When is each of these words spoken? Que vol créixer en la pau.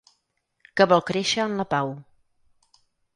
Que 0.79 0.87
vol 0.93 1.03
créixer 1.09 1.43
en 1.45 1.53
la 1.59 1.65
pau. 1.75 1.91